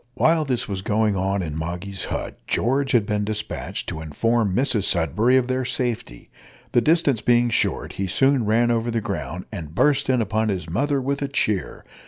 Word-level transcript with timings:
While 0.15 0.45
this 0.45 0.67
was 0.67 0.81
going 0.81 1.15
on 1.15 1.43
in 1.43 1.55
Moggy's 1.55 2.05
hut, 2.05 2.39
George 2.47 2.91
had 2.93 3.05
been 3.05 3.23
despatched 3.23 3.87
to 3.89 4.01
inform 4.01 4.55
Mrs 4.55 4.85
Sudberry 4.85 5.37
of 5.37 5.47
their 5.47 5.63
safety. 5.63 6.31
The 6.71 6.81
distance 6.81 7.21
being 7.21 7.51
short, 7.51 7.91
he 7.93 8.07
soon 8.07 8.43
ran 8.45 8.71
over 8.71 8.89
the 8.89 8.99
ground, 8.99 9.45
and 9.51 9.75
burst 9.75 10.09
in 10.09 10.19
upon 10.19 10.49
his 10.49 10.67
mother 10.67 10.99
with 10.99 11.21
a 11.21 11.27
cheer. 11.27 11.85